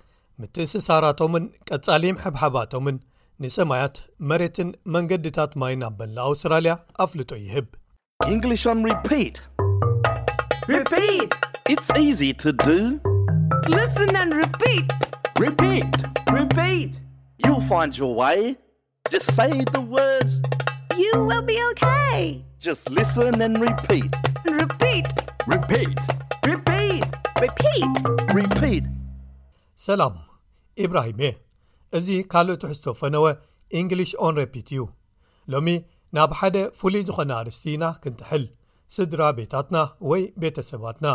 ምትእንስሳራቶምን 0.40 1.45
ቀጻሊም 1.69 2.19
ሕብሓባቶምን 2.25 2.96
ንሰማያት 3.43 3.96
መሬትን 4.30 4.69
መንገድታት 4.95 5.53
ማይን 5.61 5.83
ኣበላኣውስትራልያ 5.88 6.76
ኣፍልጦ 7.03 7.35
ይህብ 7.44 7.69
ሰላ 29.84 30.02
ኢብራሂም 30.84 31.18
እየ 31.24 31.30
እዚ 31.98 32.06
ካልኦ 32.32 32.55
ቱሕዝቶፈነወ 32.62 33.27
እንግሊሽ 33.80 34.12
ኦን 34.27 34.34
ሬፒት 34.41 34.68
እዩ 34.74 34.80
ሎሚ 35.52 35.68
ናብ 36.18 36.32
ሓደ 36.38 36.56
ፍሉይ 36.78 37.05
ዝዀነ 37.09 37.30
ኣርስቲኢና 37.41 37.84
ክንትሕል 38.02 38.45
ስድራ 38.96 39.20
ቤታትና 39.38 39.77
ወይ 40.10 40.24
ቤተ 40.45 40.56
ሰባትና 40.70 41.06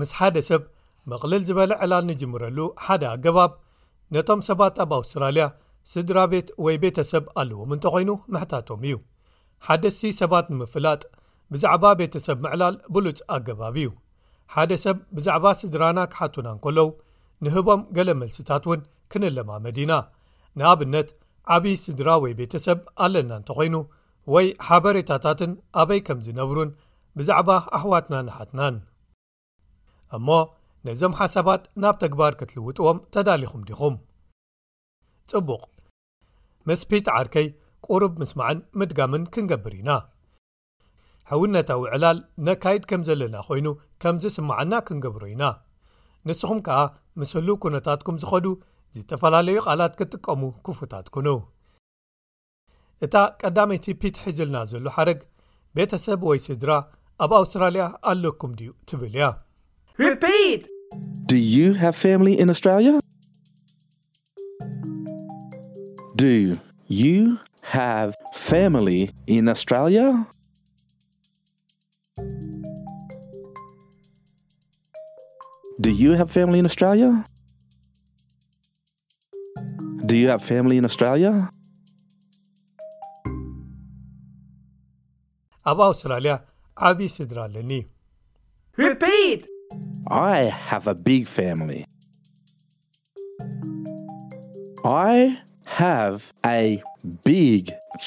ምስ 0.00 0.10
ሓደ 0.18 0.36
ሰብ 0.50 0.64
ምቕልል 1.10 1.42
ዝበለ 1.50 1.72
ዕላል 1.86 2.04
ንጅምረሉ 2.10 2.58
ሓደ 2.86 3.02
ኣገባብ 3.14 3.52
ነቶም 4.16 4.42
ሰባት 4.50 4.76
ኣብ 4.86 4.90
ኣውስትራልያ 5.00 5.46
ስድራ 5.92 6.18
ቤት 6.34 6.48
ወይ 6.66 6.76
ቤተ 6.84 6.98
ሰብ 7.12 7.24
ኣለዎም 7.42 7.70
እንተ 7.76 7.86
ዀይኑ 7.94 8.10
ምሕታቶም 8.34 8.82
እዩ 8.90 8.96
ሓደስቲ 9.68 10.02
ሰባት 10.22 10.46
ንምፍላጥ 10.54 11.00
ብዛዕባ 11.52 11.84
ቤተ 12.00 12.16
ሰብ 12.26 12.38
ምዕላል 12.44 12.74
ብሉጽ 12.94 13.20
ኣገባቢ 13.34 13.76
እዩ 13.84 13.90
ሓደ 14.54 14.72
ሰብ 14.84 14.96
ብዛዕባ 15.16 15.46
ስድራና 15.60 15.98
ኪሓቱናን 16.12 16.58
ከለዉ 16.64 16.88
ንህቦም 17.44 17.80
ገለ 17.96 18.10
መልሲታት 18.20 18.64
እውን 18.68 18.80
ክንለማ 19.12 19.50
መዲና 19.66 19.92
ንኣብነት 20.58 21.08
ዓብዪ 21.54 21.74
ስድራ 21.84 22.08
ወይ 22.24 22.32
ቤተ 22.40 22.54
ሰብ 22.66 22.78
ኣለና 23.04 23.30
እንተ 23.40 23.50
ዀይኑ 23.58 23.76
ወይ 24.34 24.46
ሓበሬታታትን 24.66 25.52
ኣበይ 25.82 26.00
ከም 26.06 26.18
ዚነብሩን 26.26 26.70
ብዛዕባ 27.18 27.50
ኣሕዋትና 27.78 28.14
ንሓትናን 28.28 28.76
እሞ 30.16 30.28
ነዞም 30.86 31.16
ሓሳባት 31.20 31.62
ናብ 31.82 31.96
ተግባር 32.04 32.32
ክትልውጥዎም 32.40 33.00
ተዳሊኹም 33.14 33.62
ዲኹም 33.70 33.96
ጽቡቕ 35.32 35.62
ምስጥ 36.68 37.04
ዓርከይ 37.18 37.48
ርብ 38.02 38.14
ምስማዕን 38.22 38.58
ምድጋምን 38.78 39.22
ክንገብር 39.34 39.74
ኢና 39.78 39.90
ሕውነታዊ 41.32 41.82
ዕላል 41.94 42.18
ነካይድ 42.46 42.82
ከም 42.90 43.02
ዘለና 43.08 43.36
ዀይኑ 43.48 43.66
ከም 44.02 44.14
ዝስምዓና 44.22 44.72
ክንገብሩ 44.86 45.22
ኢና 45.32 45.42
ንስኹም 46.28 46.58
ከኣ 46.66 46.78
ምስሉ 47.20 47.48
ኵነታትኩም 47.64 48.16
ዝኸዱ 48.22 48.46
ዝተፈላለዩ 48.96 49.56
ቓላት 49.66 49.92
ክትጥቀሙ 49.98 50.42
ክፉታት 50.68 51.06
ኩኑ 51.16 51.28
እታ 53.06 53.14
ቀዳመይቲ 53.42 53.86
ፒት 54.00 54.16
ሒዚልና 54.24 54.56
ዘሎ 54.70 54.86
ሓረግ 54.96 55.20
ቤተ 55.76 55.92
ሰብ 56.06 56.20
ወይ 56.30 56.38
ስድራ 56.46 56.70
ኣብ 57.26 57.32
ኣውስትራልያ 57.40 57.84
ኣሎኩም 58.12 58.50
ድዩ 58.58 58.72
ትብል 58.88 59.14
እያ 59.14 59.30
ኣ 70.08 70.38
do 75.80 75.90
you 76.02 76.10
have 76.18 76.30
family 76.30 76.58
in 76.58 76.66
australia 76.70 77.24
do 80.08 80.14
you 80.22 80.28
have 80.32 80.42
family 80.52 80.76
in 80.80 80.84
australia 80.90 81.32
ab 85.72 85.80
australia 85.90 86.34
abi 86.90 87.08
sidraleni 87.16 87.80
repeat 88.86 89.48
i 90.36 90.36
have 90.68 90.84
a 90.94 90.96
big 91.10 91.24
family 91.38 91.80
i 94.84 95.40
have 95.80 96.16
a 96.62 96.64
big 97.34 97.62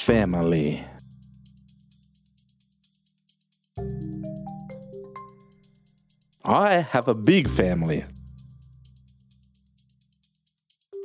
family 0.08 0.68
i 6.44 6.70
have 6.90 7.08
a 7.08 7.14
big 7.14 7.48
family 7.48 8.04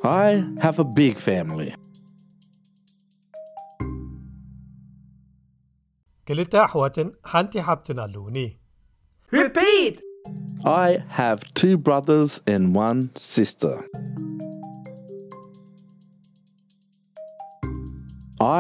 i 0.04 0.44
have 0.62 0.78
a 0.78 0.84
big 1.02 1.18
family 1.30 1.72
kelithatn 6.28 7.12
hanti 7.34 7.60
habtn 7.70 8.00
aluni 8.06 8.48
repeat 9.32 9.96
i 10.66 10.98
have 11.20 11.40
two 11.62 11.76
brothers 11.88 12.40
and 12.46 12.76
one 12.78 13.10
sister 13.16 13.74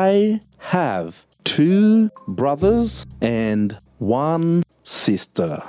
i 0.09 0.39
have 0.73 1.15
two 1.43 2.09
brothers 2.41 3.05
and 3.21 3.77
one 3.99 4.63
sister 4.81 5.61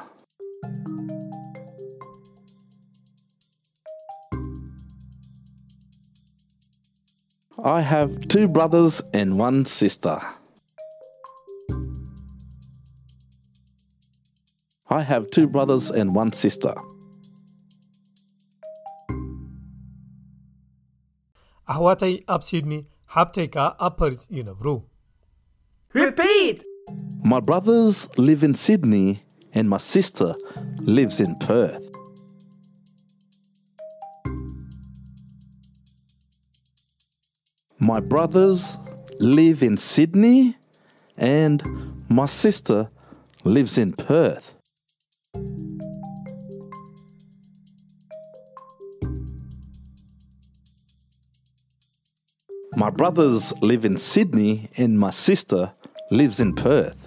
i 7.65 7.81
have 7.81 8.21
two 8.29 8.47
brothers 8.47 9.03
and 9.13 9.37
one 9.37 9.65
sister 9.65 10.21
i 14.89 15.03
have 15.03 15.29
two 15.31 15.49
brothers 15.49 15.91
and 15.91 16.15
one 16.15 16.33
sister 16.33 16.75
ahwatai 21.69 22.23
absidni 22.29 22.85
haptayka 23.07 23.77
aper 23.87 24.13
inabru 24.39 24.81
repeat 26.03 26.65
my 27.23 27.41
brothers 27.41 28.09
live 28.19 28.43
in 28.43 28.55
sydney 28.55 29.21
and 29.55 29.69
my 29.69 29.77
sister 29.77 30.35
lives 30.83 31.21
in 31.21 31.35
perth 31.37 31.91
my 37.79 38.01
brothers 38.01 38.77
live 39.21 39.63
in 39.63 39.77
sydney 39.77 40.57
and 41.17 41.63
my 42.09 42.27
sister 42.27 42.89
lives 43.45 43.77
in 43.79 43.93
perth 43.93 44.55
my 52.75 52.89
brothers 52.91 53.53
live 53.63 53.85
in 53.85 53.97
sydney 53.97 54.69
and 54.77 54.99
my 54.99 55.11
sister 55.11 55.73
lives 56.13 56.41
in 56.41 56.53
perth 56.53 57.07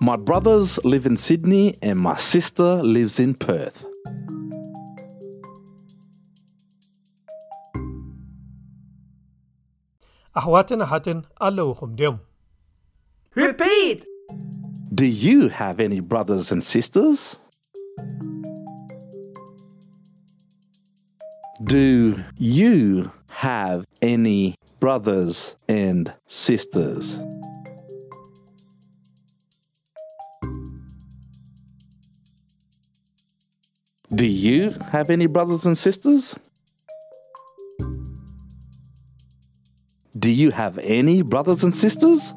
my 0.00 0.16
brothers 0.16 0.84
live 0.84 1.06
in 1.06 1.16
sydney 1.16 1.76
and 1.80 1.96
my 2.00 2.16
sister 2.16 2.82
lives 2.82 3.20
in 3.20 3.34
perth 3.34 3.86
ahwatin 10.34 10.82
ahatin 10.88 11.24
allowhum 11.50 11.94
dem 12.02 12.18
repeat 13.44 14.04
do 14.92 15.04
you 15.24 15.48
have 15.62 15.78
any 15.88 16.00
brothers 16.00 16.50
and 16.50 16.64
sisters 16.74 17.36
do 21.72 22.22
you 22.38 23.10
have 23.42 23.86
any 24.02 24.54
brothers 24.78 25.56
and 25.66 26.10
sisters 26.38 27.18
do 34.22 34.28
you 34.44 34.70
have 34.94 35.10
any 35.16 35.26
brothers 35.26 35.64
and 35.66 35.76
sisters 35.78 36.36
do 40.26 40.30
you 40.30 40.50
have 40.60 40.78
any 41.00 41.20
brothers 41.34 41.64
and 41.64 41.74
sisters 41.74 42.32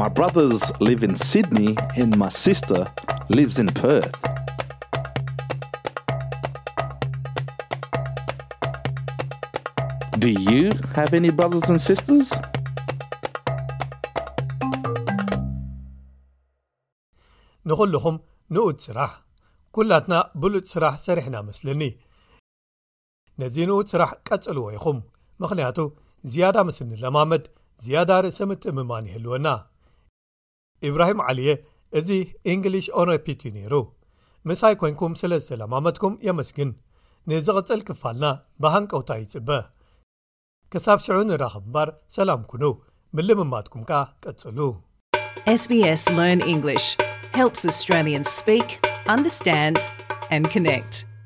ማ 0.00 0.02
ን 1.10 1.14
ሲድነይ 1.30 1.72
ማ 2.22 2.24
ስር 2.44 2.80
ንዅሉኹም 3.36 3.74
ንኡት 18.50 18.78
ስራሕ 18.84 19.12
ኵላትና 19.74 20.22
ብሉጥ 20.40 20.64
ስራሕ 20.74 20.94
ሰሪሕና 21.06 21.36
ምስልኒ 21.50 21.82
ነዚ 23.42 23.56
ንኡት 23.68 23.88
ስራሕ 23.94 24.10
ቀጽልዎ 24.28 24.66
ይኹም 24.76 24.98
ምኽንያቱ 25.44 25.78
ዝያዳ 26.34 26.56
ምስኒ 26.68 26.90
ለማመድ 27.06 27.44
ዝያዳ 27.86 28.10
ርእ 28.24 28.34
ሰም 28.38 28.50
እትምማን 28.56 29.08
ይየህልወና 29.08 29.48
ኢብራሂም 30.88 31.20
ዓልየ 31.30 31.50
እዚ 31.98 32.10
እንግሊሽ 32.52 32.86
ኦረፒትእዩ 33.00 33.50
ነይሩ 33.58 33.74
ምሳይ 34.48 34.74
ኮንኩም 34.82 35.14
ስለ 35.22 35.32
ዝሰለማመትኩም 35.42 36.14
የመስግን 36.26 36.70
ንዝቕጽል 37.30 37.80
ክፋልና 37.88 38.26
ብሃንቀውታ 38.62 39.10
ይጽበእ 39.22 39.64
ክሳብ 40.72 40.98
ስዑ 41.06 41.18
ንራኸብ 41.30 41.64
ምባር 41.68 41.88
ሰላም 42.16 42.42
ኩኑ 42.52 42.64
ምልምማትኩም 43.18 43.84
ከ 43.90 44.04
ቀጽሉ 44.24 44.58
sbs 45.60 46.02
ርን 46.18 46.40
ንግ 46.56 46.66
ስ 46.86 46.88
ኣስራልን 47.72 48.24
ስ 48.36 48.58
ንርስንድ 49.20 49.78
ድ 50.30 50.54
ነት 50.68 51.17